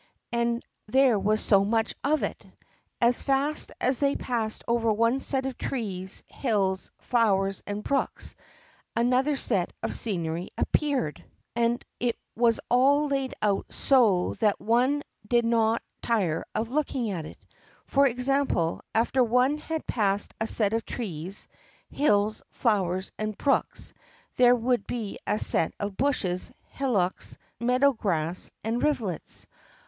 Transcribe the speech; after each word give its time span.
And 0.31 0.65
there 0.87 1.19
was 1.19 1.41
so 1.45 1.63
much 1.63 1.93
of 2.03 2.23
it! 2.23 2.43
As 2.99 3.21
fast 3.21 3.71
as 3.79 3.99
they 3.99 4.15
passed 4.15 4.63
over 4.67 4.91
one 4.91 5.19
set 5.19 5.45
of 5.45 5.59
trees, 5.59 6.23
hills, 6.25 6.89
flowers, 7.01 7.61
and 7.67 7.83
brooks, 7.83 8.35
another 8.95 9.35
set 9.35 9.71
of 9.83 9.95
scenery 9.95 10.49
appeared. 10.57 11.23
And 11.55 11.85
it 11.99 12.17
was 12.35 12.59
all 12.67 13.09
laid 13.09 13.35
out 13.43 13.67
so 13.69 14.33
that 14.39 14.59
one 14.59 15.03
did 15.27 15.45
not 15.45 15.83
tire 16.01 16.45
of 16.55 16.69
looking 16.69 17.11
at 17.11 17.25
it. 17.27 17.37
For 17.85 18.07
example, 18.07 18.81
after 18.95 19.23
one 19.23 19.59
had 19.59 19.85
passed 19.85 20.33
a 20.41 20.47
set 20.47 20.73
of 20.73 20.83
trees, 20.83 21.47
hills, 21.91 22.41
flowers, 22.49 23.11
and 23.19 23.37
brooks, 23.37 23.93
there 24.35 24.55
would 24.55 24.87
be 24.87 25.19
a 25.27 25.37
set 25.37 25.75
of 25.79 25.95
bushes, 25.95 26.51
hillocks, 26.69 27.37
meadow 27.59 27.93
grass, 27.93 28.49
and 28.63 28.81
rivulets. 28.81 29.45